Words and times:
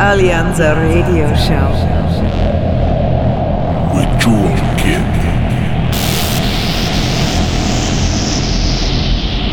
Alleanza 0.00 0.74
Radio 0.76 1.26
Show. 1.36 1.72
With 3.94 4.08
Jewel 4.18 4.56
Kid. 4.78 5.04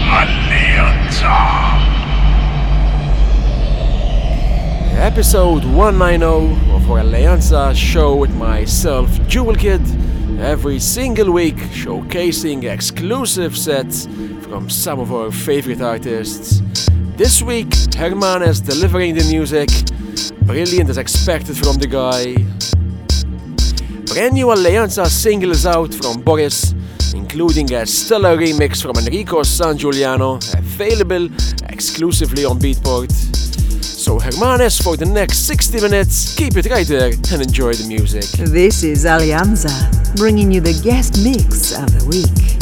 Alleanza. 0.07 1.35
Episode 4.97 5.65
190 5.65 6.25
of 6.71 6.89
our 6.89 6.99
Alleanza 6.99 7.75
show 7.75 8.15
with 8.15 8.33
myself, 8.35 9.09
Jewel 9.27 9.53
Kid, 9.53 9.81
every 10.39 10.79
single 10.79 11.29
week 11.29 11.57
showcasing 11.75 12.63
exclusive 12.63 13.57
sets 13.57 14.05
from 14.43 14.69
some 14.69 15.01
of 15.01 15.11
our 15.11 15.29
favorite 15.29 15.81
artists. 15.81 16.61
This 17.17 17.41
week, 17.41 17.67
Herman 17.97 18.43
is 18.43 18.61
delivering 18.61 19.15
the 19.15 19.25
music. 19.25 19.67
Brilliant 20.47 20.89
as 20.89 20.97
expected 20.97 21.57
from 21.57 21.75
the 21.75 21.87
guy. 21.87 22.33
Brand 24.05 24.33
new 24.33 24.47
Alleanza 24.47 25.05
singles 25.07 25.65
out 25.65 25.93
from 25.93 26.21
Boris, 26.21 26.73
including 27.13 27.73
a 27.73 27.85
stellar 27.85 28.37
remix 28.37 28.81
from 28.81 28.95
Enrico 28.95 29.41
Sangiuliano, 29.41 30.39
available 30.57 31.25
exclusively 31.67 32.45
on 32.45 32.59
Beatport. 32.59 33.11
So 33.83 34.19
Hermanez 34.19 34.81
for 34.81 34.95
the 34.95 35.05
next 35.05 35.39
60 35.47 35.81
minutes, 35.81 36.33
keep 36.33 36.55
it 36.55 36.65
right 36.67 36.87
there 36.87 37.11
and 37.33 37.41
enjoy 37.41 37.73
the 37.73 37.85
music. 37.85 38.23
This 38.49 38.83
is 38.83 39.03
Alleanza, 39.03 40.15
bringing 40.15 40.49
you 40.49 40.61
the 40.61 40.79
guest 40.81 41.21
mix 41.21 41.77
of 41.77 41.87
the 41.99 42.05
week. 42.07 42.56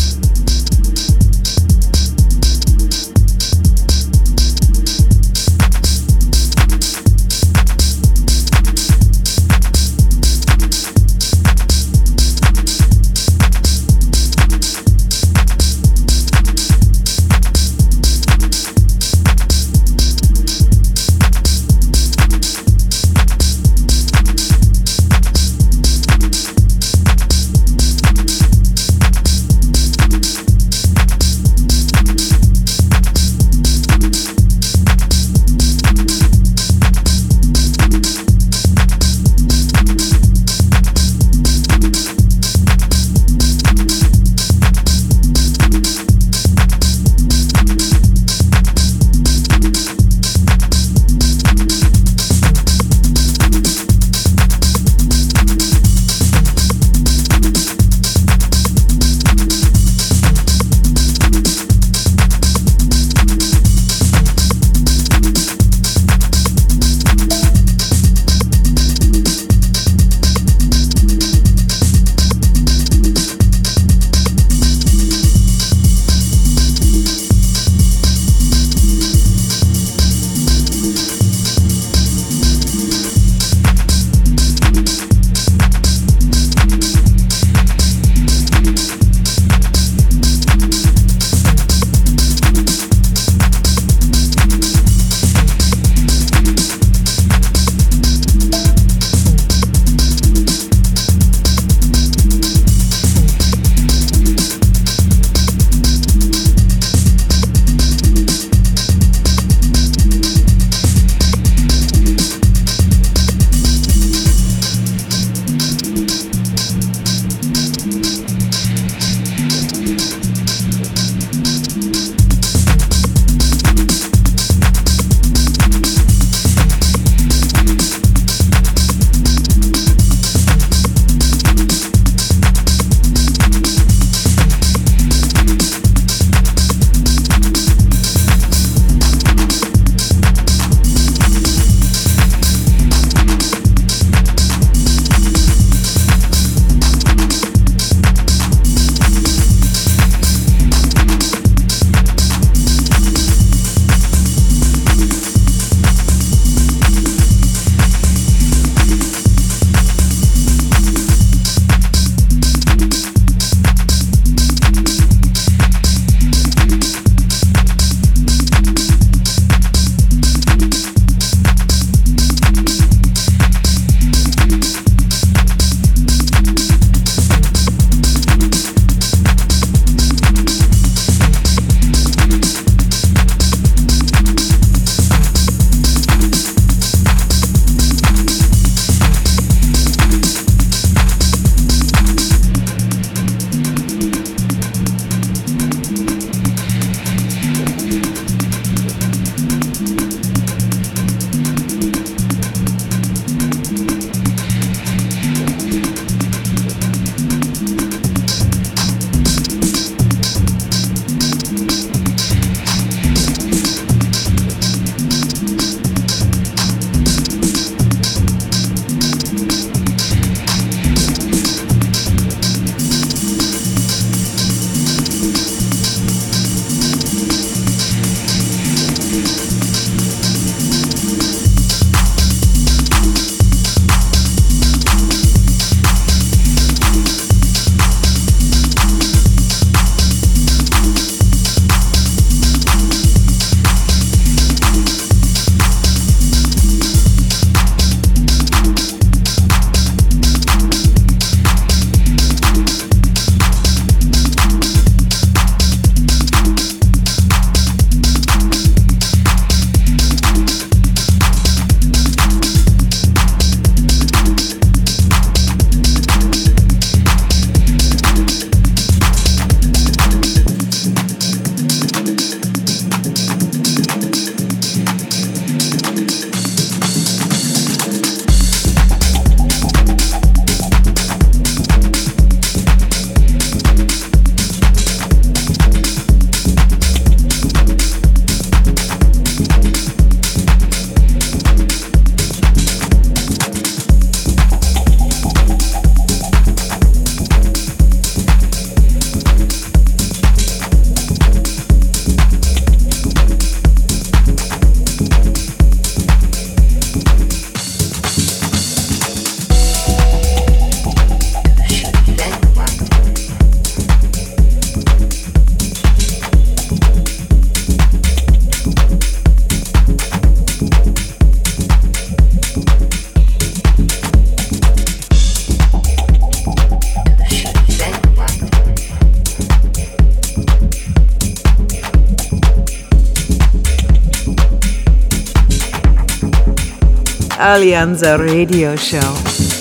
Alleanza 337.56 338.18
Radio 338.18 338.76
Show 338.76 339.00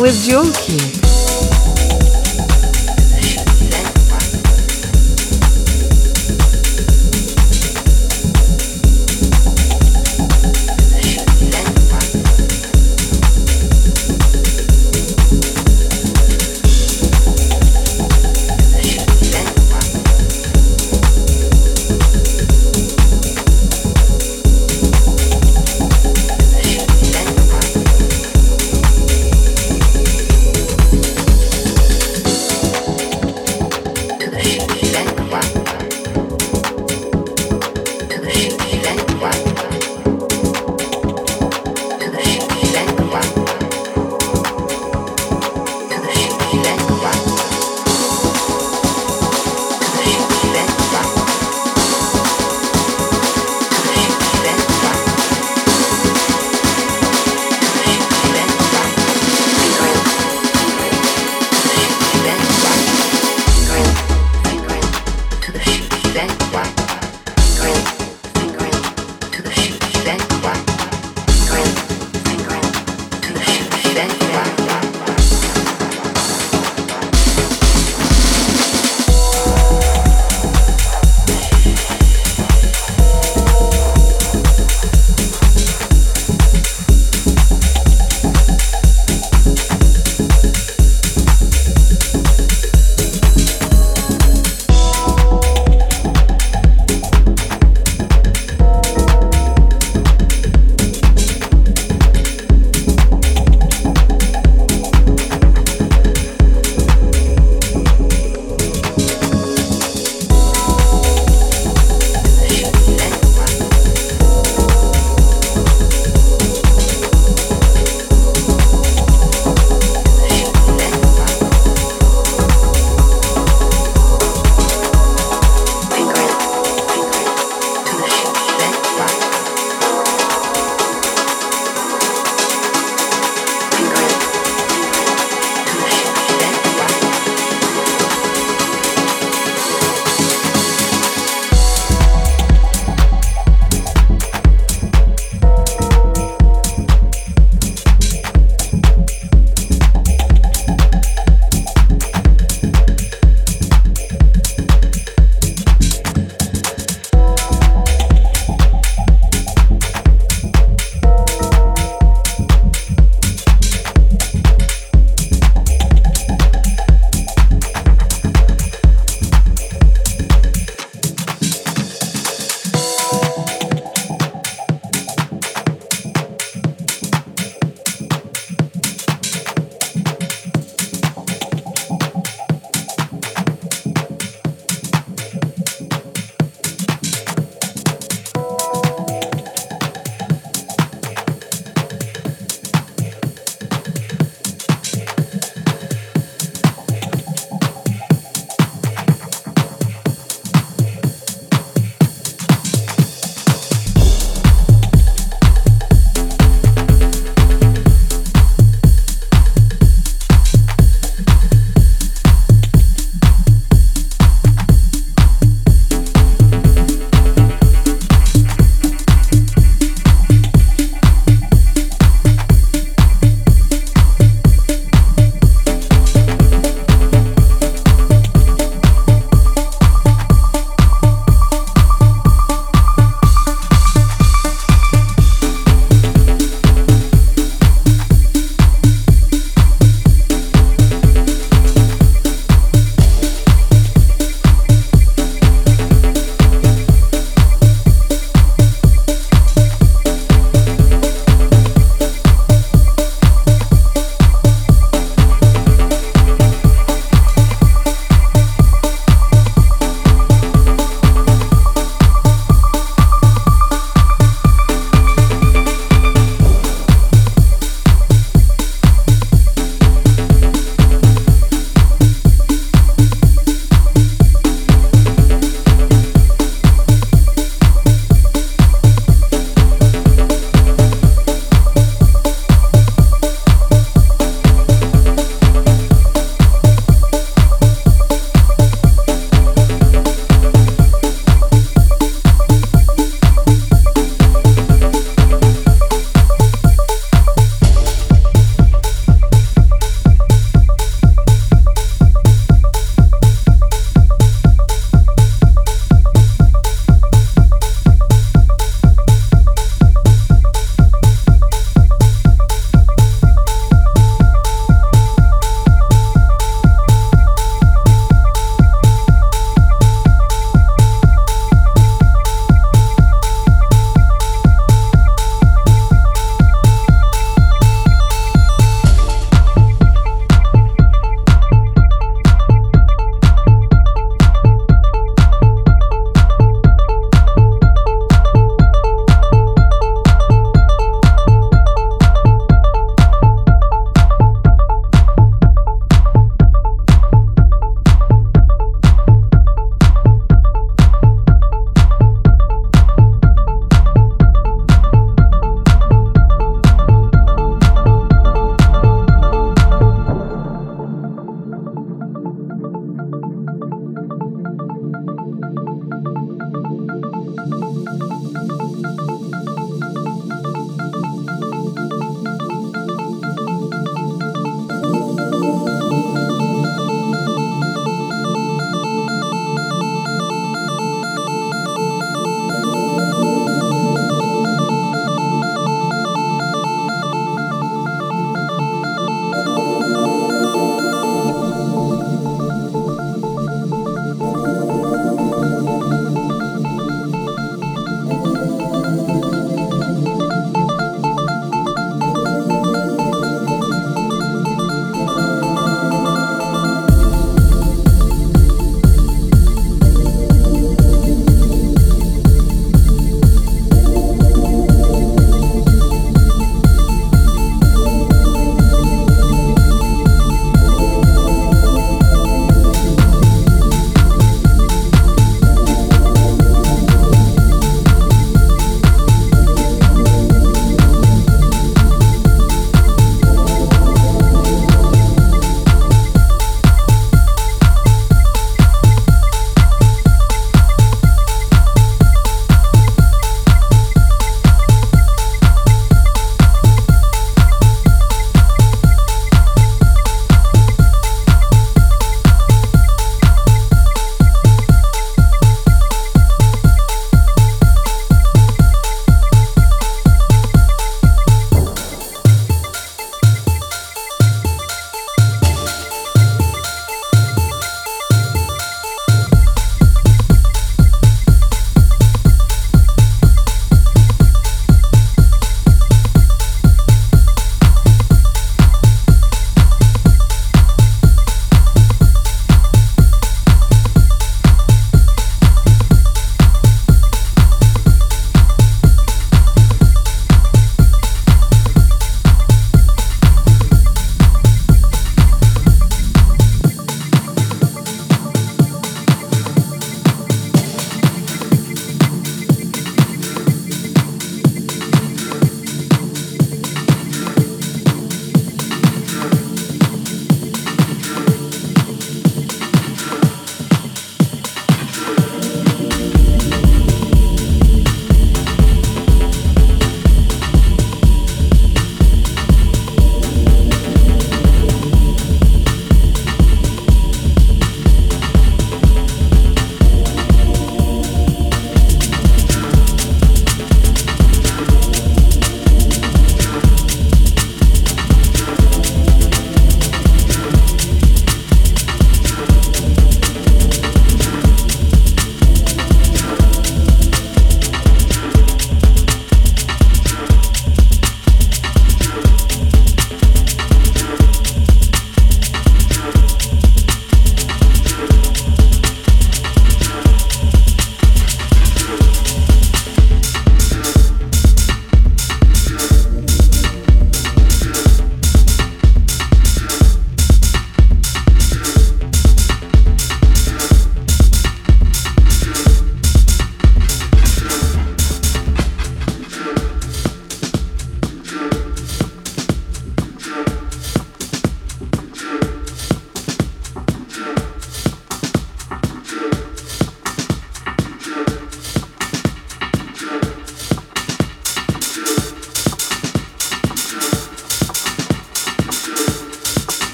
with 0.00 0.20
Jewel 0.24 0.50
Kid. 0.50 1.05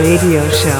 Radio 0.00 0.48
Show 0.48 0.79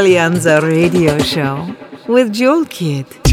Alleanza 0.00 0.60
Radio 0.60 1.18
Show 1.18 1.76
with 2.08 2.30
Jewel 2.30 2.64
Kid. 2.66 3.29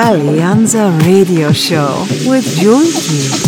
Alleanza 0.00 0.96
Radio 1.00 1.52
Show 1.52 2.06
with 2.24 2.46
Jewel 2.56 3.47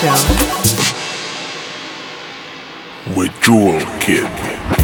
Show. 0.00 0.06
With 3.14 3.38
Jewel 3.42 3.80
Kid. 4.00 4.79